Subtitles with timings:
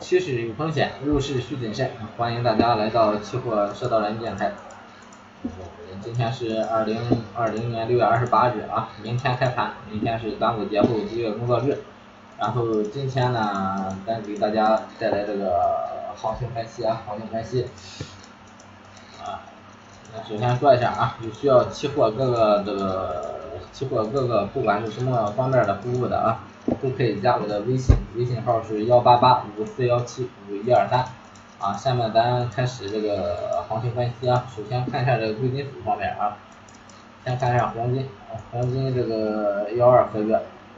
[0.00, 1.90] 趋势有风险，入市需谨慎。
[2.16, 4.52] 欢迎大家来到期货社道人电台。
[6.02, 6.98] 今天是二零
[7.34, 11.82] 二零年六月二十八日啊，明天开盘，明天是端午节后一个工作日。
[12.38, 17.66] 然后今天呢，咱给大家带来这个行情分析啊，行情分析。
[19.24, 19.42] 啊，
[20.14, 23.24] 那首先说一下啊，有需要期货各个这个
[23.72, 26.44] 期货各个不管是什么方面的服务的啊，
[26.82, 31.04] 都可以加我的微信，微信号是幺八八五四幺七五一二三。
[31.58, 34.46] 啊，下面咱开始这个行情分析啊。
[34.54, 36.36] 首先看一下这个贵金属方面啊，
[37.24, 40.36] 先看一下黄金啊，黄金这个幺二合约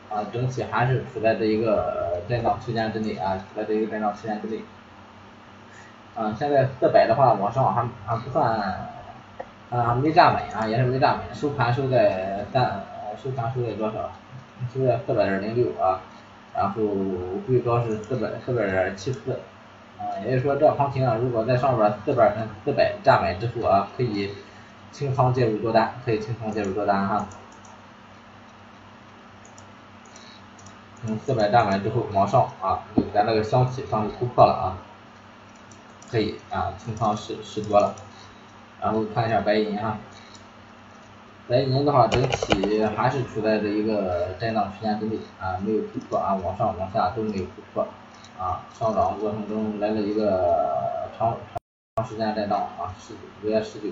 [0.08, 4.62] 啊，整体还是处在这一个震荡区间之内啊，处在这一个震荡区间之内。
[6.14, 8.58] 啊，现在四百的话往上还还不算
[9.68, 12.80] 啊，没站稳啊，也是没站稳，收盘收在三，
[13.22, 14.10] 收盘收在多少？
[14.72, 16.00] 现在四百点零六啊，
[16.54, 16.82] 然后
[17.46, 19.32] 最高是四百四百点七四。
[19.98, 24.30] 啊，也就是说这行情啊，如果在上边四百嗯四百站稳之后啊，可以
[24.90, 27.26] 清仓介入多单，可以清仓介入多单哈。
[31.06, 32.82] 嗯，四百站稳之后往上啊，
[33.12, 34.78] 咱那个箱体上突破了啊，
[36.10, 37.94] 可以啊清仓十十多了。
[38.80, 39.98] 然后看一下白银哈，
[41.50, 47.84] 白银的话整体还是处在这一个震荡区间之内啊，没有突破啊，往上往下都没有突破。
[48.38, 51.36] 啊，上涨过程中来了一个长
[51.96, 53.88] 长时间震荡啊，十五月十九、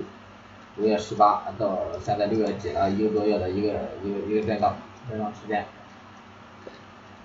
[0.76, 3.70] 五月十八到现在六月几了，一个多月的一个
[4.04, 4.76] 一个一个震荡
[5.10, 5.66] 震荡时间。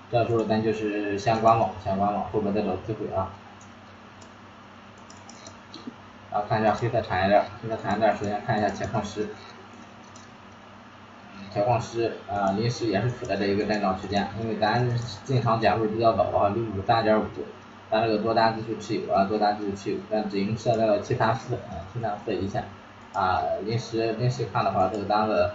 [0.09, 3.29] 这时候咱就是先观望，先观望，后边再找机会啊。
[6.31, 9.29] 然后看一下黑色产业链，黑色产业链首先看一下铁矿石。
[11.53, 14.89] 采矿石啊，临时也是处在这一个震荡区间，因为咱
[15.23, 17.23] 进场点位比较早啊，六五三点五，
[17.91, 22.63] 咱这个多单继续持有啊，多单继续持有，咱止盈设在了七三四啊，七三四一线
[23.13, 25.51] 啊，临时临时看的话，这个单子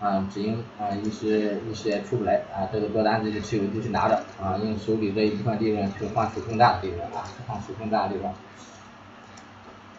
[0.00, 8.32] 啊，止盈啊，一时一时也出不来啊，这个多单继续持有，继续拿着啊，用手里这一部分利润去换取更大的利润啊，换取更大的利润。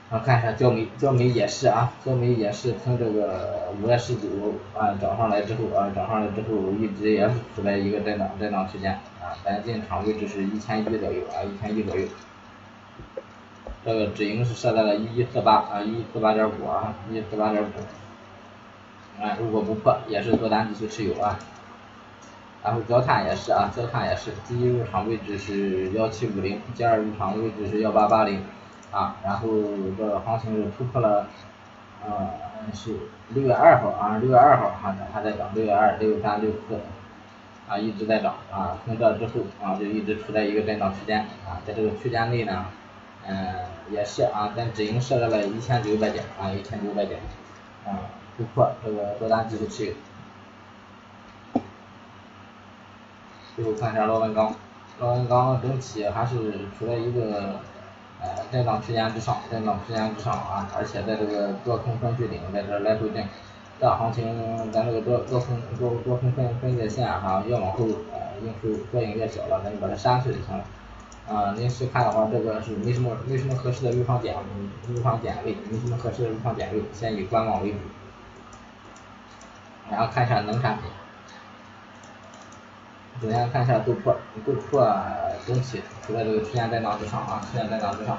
[0.09, 4.29] 啊，看一下焦煤，焦煤也是啊，焦煤也是从这个五月十九
[4.73, 12.07] 啊涨上来之后啊，涨上来之后一直也是处在一个震荡震荡区间啊，咱进场位置是一千一左右啊，一千一左右。
[13.83, 17.67] 这个止盈是设在了一一四八啊，一四八点五啊，一四八点五。
[19.21, 21.37] 啊，如果不破，也是多单继续持有啊。
[22.63, 28.41] 然后焦炭也是啊，焦炭也是，第一入场位置是幺七五零，第二入场位置是幺八八零。
[28.89, 29.49] 啊，然后
[29.97, 31.27] 这个行情是突破了，
[32.05, 32.29] 呃，
[32.73, 32.95] 是
[33.29, 36.79] 六月二号啊，六月二号还还在涨，六月二、六三、六四，
[37.67, 42.65] 啊一直在涨啊，从这之后啊就一直处在一个震荡区间啊，在这个区间内呢，
[43.27, 43.55] 嗯
[43.91, 47.19] 也是啊，咱止盈设置了一千九百点啊，一千九百点，
[47.85, 47.99] 啊
[48.37, 49.93] 突破这个多单技术持有。
[53.57, 54.55] 最后看一下螺纹钢，
[54.99, 57.59] 螺纹钢整体还是处在一个。
[58.19, 63.23] 呃，震荡区间之上，震荡区间之上啊，而且在这个多空分水岭在这来回震，
[63.79, 70.63] 这行情咱这个多多空多多空分分界线哈，越往后呃应收缩影越小了，咱就把它删去就行了。
[71.29, 74.35] 啊，临时看的话，这个是没什么没什么合适的入场点
[74.87, 77.77] 入场点位，没什么合适的入场点位，先以观望为主。
[79.91, 80.85] 然后看一下农产品。
[83.19, 84.13] 首先看一下豆粕，
[84.45, 84.95] 豆粕
[85.47, 88.15] 整体处在这个区间震荡之上啊，区间震荡之上，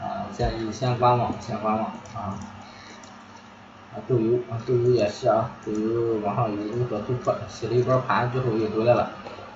[0.00, 1.84] 啊，建议先观望，先观望
[2.16, 2.32] 啊。
[3.92, 9.10] 啊，豆油啊，豆油也是啊，豆油往上有有所突破，洗了一波盘之后又回来了，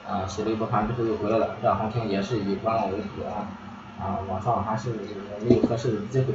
[0.06, 3.48] 啊，洗了一波盘之后又回来了，这行情也是以观望为主啊，
[3.98, 4.90] 啊，往上还是
[5.40, 6.34] 没有合适的机会。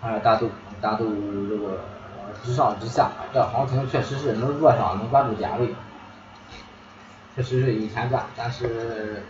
[0.00, 0.48] 还有大豆，
[0.80, 1.04] 大豆
[1.48, 1.80] 这个
[2.44, 5.74] 直上直下，这行情确实是能做上，能关注点位。
[7.34, 9.22] 确实是有钱赚，但是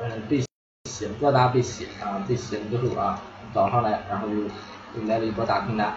[0.00, 0.44] 呃被
[0.84, 3.18] 洗多单被洗啊，被洗了之后啊，
[3.54, 5.94] 早上来然后又又来了一波大空单，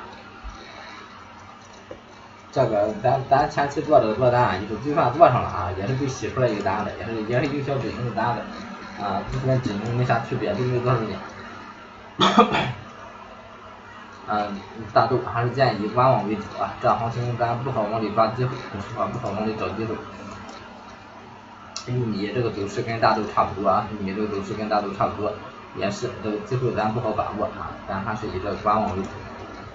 [2.52, 8.42] 这个咱咱前期做这个多单，就是就算做上了啊，也是被洗出来一个单子，也是也是有小止盈的单子
[9.04, 11.19] 啊，就跟止盈没啥区别，都没多少点。
[14.28, 14.57] 嗯，
[14.94, 19.94] 大豆还是建议以观望为主啊，这行情咱不好往里抓机会，说实话不好往里找机会。
[21.88, 25.31] 玉米这个走势跟大豆差不多啊，玉米这个走势跟大豆差不多，
[25.75, 29.10] 也是这个机会咱不好把握啊，咱还是以这个观望为主。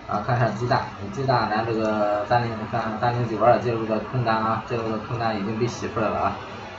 [0.08, 6.36] 啊，看一下鸡蛋，鸡蛋咱这个三零三三零九二介入的空单啊，介入的空单已经被洗出来了啊，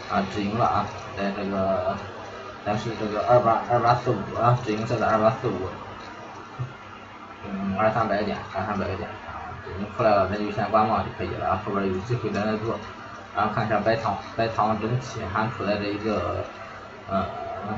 [0.10, 0.86] 啊止盈了啊，
[1.18, 1.94] 在这个
[2.66, 5.68] 咱是这个二八二八四五啊，止盈设在二八四五，
[7.44, 12.80] 嗯，二三百点，二三百点啊，止盈出来了，咱就先观望就可以了啊，后边有机会咱再做。
[13.38, 16.44] 然后看一下白糖，白糖整体还处在这一个
[17.08, 17.24] 呃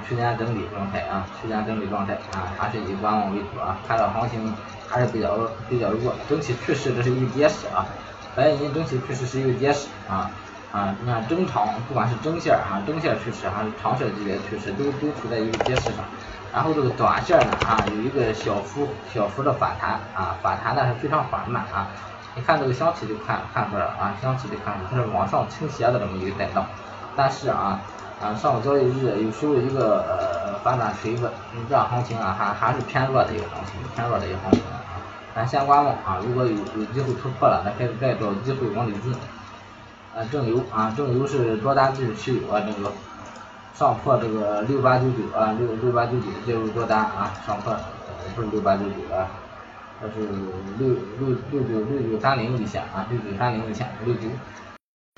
[0.08, 4.56] 区间整理状态啊，区间整理状态啊，还是以观望为主啊，看到行情
[4.88, 7.86] 还是比较比较弱，整体趋势这是一个跌势啊，
[8.34, 10.32] 白银整体趋势是一个跌势啊
[10.72, 16.06] 啊，你看中长不管是中线啊，中线趋势还是长线级别趋势都都处在一个跌势上，
[16.54, 21.92] 然后这个短线呢啊有一个小幅小幅的反弹啊，反弹但是非常缓慢啊。
[22.36, 26.64] 你看这个箱体就看看出来了啊，箱体就看出来它是往上倾斜的这么一个带动，
[27.16, 27.80] 但是啊
[28.22, 31.30] 啊上个交易日有时候一个呃反转锤子，
[31.68, 34.80] 这样行情啊还还是偏弱的一个行情，偏弱的一个行情啊，
[35.36, 39.14] 咱先观望啊，如果有有机会突破了，咱开始再找机会往里进。
[40.16, 42.92] 啊正油啊正油是多单继续持有啊这个
[43.75, 47.75] 上破这个六八九九啊六六八九九介入多单啊上破
[48.36, 49.28] 不是六八九九啊。
[50.01, 50.28] 这是
[50.78, 54.22] 六六六九六九三零一线啊，六九三零一线，六九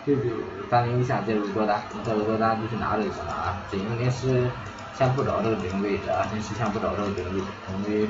[0.06, 0.32] 六九
[0.70, 3.62] 三零一线介入多单，这个多单就去拿着就行了啊。
[3.70, 4.50] 止盈临时
[4.98, 7.46] 先不找这个止盈位置啊，临时先不找这个止盈位置，
[7.78, 8.10] 因为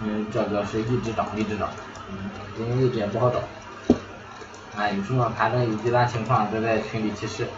[0.00, 1.68] 嗯这个是一直涨一直涨，
[2.08, 3.40] 嗯止盈位置也不好找。
[4.76, 7.48] 啊，有什么盘中有极端情况都在群里提示。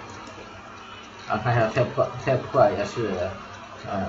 [1.29, 3.11] 啊，看一下太破，太破也是
[3.91, 4.07] 呃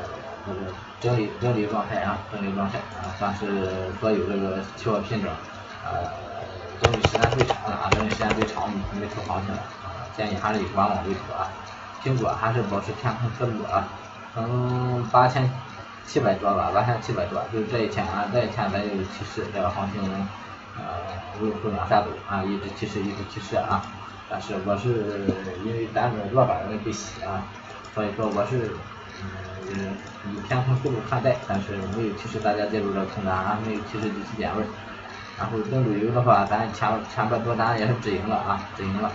[0.47, 0.71] 这个。
[0.99, 5.31] 整理整理状态啊，整理状态啊，算是所有这个期货品种，
[5.85, 6.09] 呃，
[6.81, 8.67] 整理时间最长的啊，整理时间最长
[8.99, 11.53] 没出行情的啊，建议还是以观望为主啊。
[12.03, 13.87] 苹果还是保持偏空思路啊，
[14.33, 15.47] 从八千
[16.07, 20.01] 七百多吧，八千七百多，就是这一天啊，这一天咱就是提示这个行情
[20.77, 20.83] 呃
[21.39, 23.85] 如出两三走啊，一直提示一直提示啊，
[24.27, 25.27] 但是我是
[25.63, 27.45] 因为咱这落板没被洗啊，
[27.93, 28.75] 所以说我是。
[29.19, 29.27] 嗯，
[29.73, 29.95] 嗯
[30.33, 34.63] 以偏空思路看待，但是没有提示大家介入这空单啊，没有提示第七点位。
[35.37, 39.11] 然后跟旅游的话，咱前前边多单也是止盈了啊，止盈了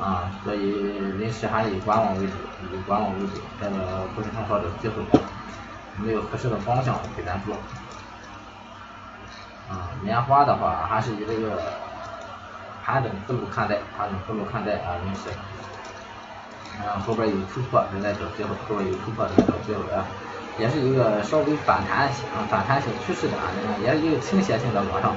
[0.00, 2.32] 啊，所以临时还是以观望为主，
[2.72, 5.02] 以观望为主，这个不是很好的机会，
[5.96, 7.56] 没有合适的方向给咱做。
[9.68, 11.62] 啊，棉花的话还是以这个
[12.84, 15.30] 盘整思路看待，盘整思路看待啊，临时。
[16.78, 20.04] 嗯，后边有突破，正在找机会，后边有突破，正在找机会啊，
[20.58, 23.48] 也是一个稍微反弹啊、反弹性趋势的啊，
[23.82, 25.16] 也是一个倾斜性的往上，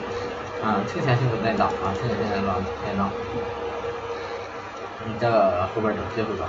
[0.64, 3.10] 啊，倾斜性的震荡啊，倾斜性的震荡，震荡。
[5.06, 6.48] 你这个后边找机会吧，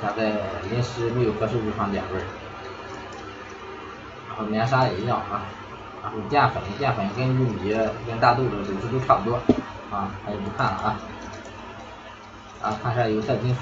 [0.00, 0.32] 现在
[0.70, 2.20] 临时没有合适入场点位。
[4.28, 5.42] 然后棉纱也一样啊，
[6.02, 7.74] 然后淀粉，淀粉跟玉米、
[8.06, 9.36] 跟大豆的走势都差不多
[9.90, 10.96] 啊，那就不看了啊。
[12.62, 13.60] 啊，看一下有色金属。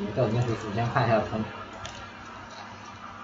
[0.00, 1.42] 有色金属首先看一下从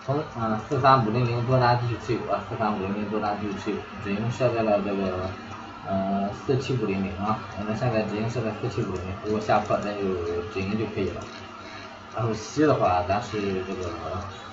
[0.04, 5.30] 从嗯四三五零零多单继续持有啊，四三五零零多单继续持有，止盈设在了这个
[5.88, 10.02] 嗯四七五零零啊，那现在止盈设在四七五零零，如果下破咱就
[10.52, 11.20] 止盈就可以了。
[12.16, 13.88] 然后锡的话，咱是这个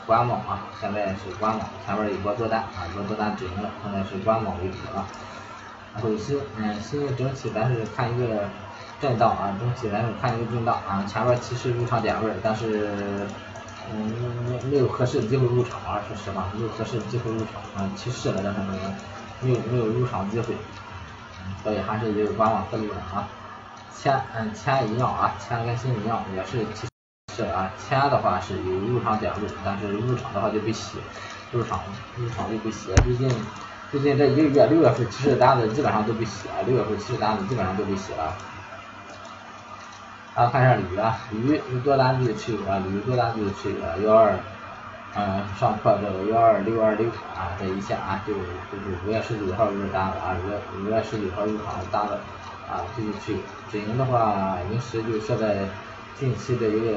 [0.06, 5.08] 观望啊，现在是观望，前面有波多单啊，波多单止盈了，现在是观望为主啊。
[5.96, 8.48] 然后锡嗯锡整体咱是看一个。
[9.02, 13.28] 震荡啊，整体来说看一个震荡啊，前面提示入场点位，但是
[13.92, 14.14] 嗯
[14.48, 18.60] 没没有合适的机会入场啊，说实话没有合适的机会入场啊，提示了但是
[19.42, 20.54] 没有没有入场机会，
[21.64, 23.28] 所以还是一个观望思路的啊。
[23.98, 26.88] 铅嗯铅一样啊，铅跟新一样也是提
[27.36, 31.00] 示啊，铅的话是有入场点位，但是入场的话就被洗，
[31.52, 31.80] 入场
[32.18, 33.30] 入场就被洗，最近
[33.90, 38.34] 最近这一个月六月份提示单子基本上都被洗了，六月份提示单子基本上都被洗了。
[40.34, 44.34] 然后看一下铝啊，铝有多单继续持有啊，铝多单继续持有啊，幺二，
[45.14, 52.14] 嗯，上破这个幺二六二六啊，这一下啊，就就是五月十九号入单了啊，五月五月十九号入场单子
[52.70, 53.40] 啊，继续持有。
[53.70, 55.68] 止盈的话，临时就设在
[56.18, 56.96] 近期的一个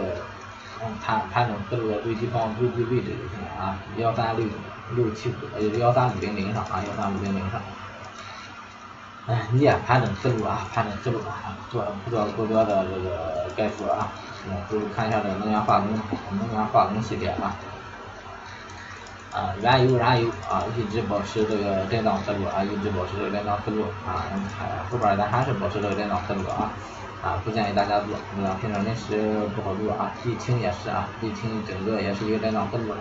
[0.80, 4.46] 嗯盘盘整思路的最低方最低位置就行了啊，幺三六
[4.94, 7.60] 六七五呃幺三五零零上啊，幺三五零零上。
[9.26, 14.12] 哎，你也盘整思路啊，盘整思路啊，做不做过多的这个概述啊？
[14.46, 15.88] 嗯，就看一下这个能源化工，
[16.38, 17.56] 能源化工系列啊，
[19.32, 24.28] 啊，原油燃油啊，一直保持这个震荡思路啊，一直保持这个震荡思路啊，
[24.90, 26.70] 后边咱还是保持这个震荡思路啊，
[27.24, 32.92] 啊，不建议大家做，这个平常临时不好做啊，沥青也是啊，沥青整个也是一个震荡思路。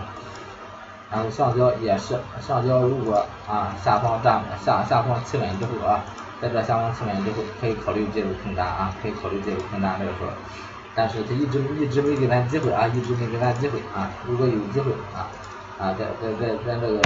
[1.14, 6.02] 然后橡胶也是，橡胶如果啊下方站下下方企稳之后啊，
[6.42, 10.32] 在这下方企稳之后，可以考虑介入空单啊，可以考虑介入空单这个时候，
[10.92, 15.30] 但是他一直一直没给咱机会啊，一直没给咱机会啊，如果有机会啊
[15.78, 17.00] 啊在在在在这个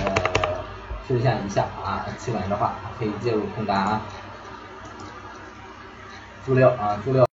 [1.06, 4.00] 趋势线以下啊企稳的话，可以介入空单啊。
[6.46, 7.27] 塑料啊，塑料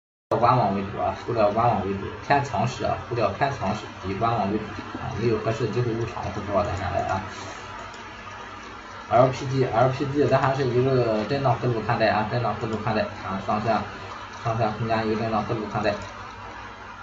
[0.45, 4.65] 官网为主啊，塑料官网为主，偏强势啊，塑料偏强势，以官网为主
[5.01, 7.23] 啊，没有合适的机会入场不说咱下来啊。
[9.11, 13.81] LPG，LPG 咱还是一个震荡思路看待啊，震荡思路看待啊，上下
[14.45, 15.95] 上下空间一个震荡思路看待。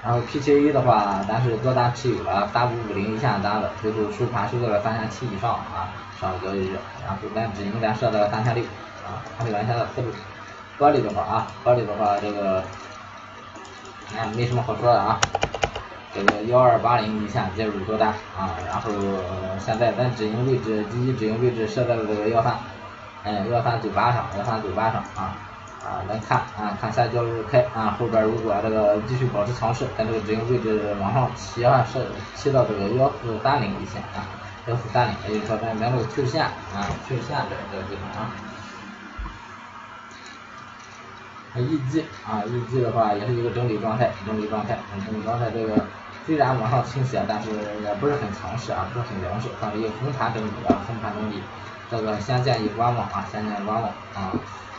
[0.04, 8.64] 然后 PTA 的话，咱是多单持有了，三五五零一线单子，最后收盘收到了三千七以上啊，上个交易日，然后咱止盈咱设在了三千六
[9.02, 10.10] 啊，还是原先的思路。
[10.78, 12.64] 玻璃的话啊，玻璃的话这个，
[14.36, 15.20] 没什么好说的啊。
[16.14, 18.92] 这个幺二八零一线介入多单啊，然后
[19.60, 22.54] 现在咱止盈位置，第一止盈位置设在了这个幺三，
[23.24, 25.38] 哎幺三九八上，幺三九八上啊
[25.82, 34.28] 啊，咱看啊看下交易日开啊，后边如果这个继续保持强势，咱这个止盈位置往上提啊，是提到这个幺四三零一线啊，
[34.68, 38.30] 幺四三零，也就是说咱咱这个趋势线啊，趋势线这这个地方啊。
[41.54, 45.86] 啊一季啊，一季的话也是一个整理状态，整理状态，整理状态这个。
[46.24, 47.50] 虽然往上倾斜，但是
[47.84, 51.42] 也不是很强势啊，不是很强势，算是一个横盘整理啊，横盘整理。
[51.90, 54.32] 这个先建议观望啊，先建议观望啊。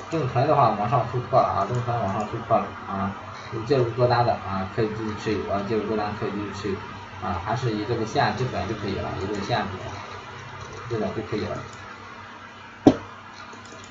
[0.09, 3.11] 正纯的话往上突破了啊，正纯往上突破了啊，
[3.53, 6.77] 有介入多单的啊，可以继续持有啊，介入多单可以继续持有
[7.27, 9.61] 啊，还是以这个线基本就可以了，以这个线
[10.89, 11.57] 基本就可以了。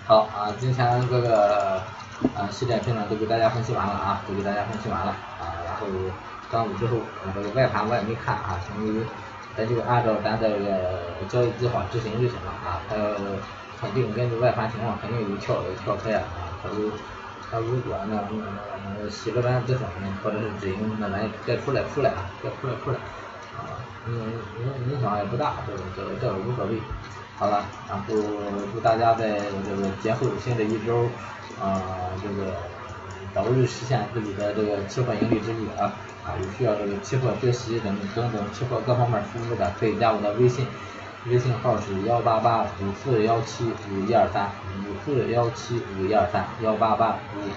[0.07, 1.81] 好啊，今天这个
[2.35, 5.87] 啊系列品呢都给大家分析完了啊，都给大家分析完了啊，然后。
[6.51, 6.97] 端午之后，
[7.33, 9.05] 这个外盘我也没看啊，因为
[9.55, 10.99] 咱就按照咱这个
[11.29, 12.83] 交易计划执行就行了啊。
[12.91, 12.97] 它
[13.79, 16.23] 肯定根据外盘情况，肯定有跳有跳开啊。
[16.61, 16.91] 它如
[17.49, 18.19] 它如果那
[18.99, 19.87] 那洗了单止损
[20.21, 22.97] 或者是止盈，那咱也该出来出来啊，该出来出来
[23.55, 23.79] 啊。
[24.09, 26.75] 影影影响也不大，这个这个这个无所谓。
[27.41, 28.13] 好了，然后
[28.71, 31.05] 祝大家在这个节后新的一周
[31.59, 31.81] 啊，
[32.21, 32.53] 这个
[33.33, 35.91] 早日实现自己的这个期货盈利之路啊。
[36.23, 40.67] 啊，有需要这个期货学习等等等期货各方面服务的，可以加我的微信，
[41.25, 44.51] 微信号是幺八八五四幺七五一二三，
[44.85, 47.51] 五四幺七五一二三，幺八八五。